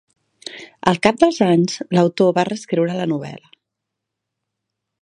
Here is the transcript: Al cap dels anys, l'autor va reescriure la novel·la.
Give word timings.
Al 0.91 0.97
cap 1.07 1.19
dels 1.23 1.37
anys, 1.47 1.77
l'autor 1.99 2.35
va 2.39 2.47
reescriure 2.51 2.99
la 3.03 3.09
novel·la. 3.13 3.55